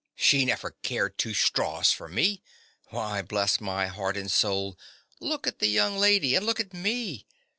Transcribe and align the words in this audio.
She 0.15 0.45
never 0.45 0.71
cared 0.81 1.19
two 1.19 1.35
straws 1.35 1.91
for 1.91 2.07
me. 2.07 2.41
Why, 2.89 3.21
bless 3.21 3.61
my 3.61 3.85
heart 3.85 4.17
and 4.17 4.31
soul, 4.31 4.75
look 5.19 5.45
at 5.45 5.59
the 5.59 5.67
young 5.67 5.95
lady 5.95 6.33
and 6.33 6.43
look 6.43 6.59
at 6.59 6.73
me. 6.73 7.27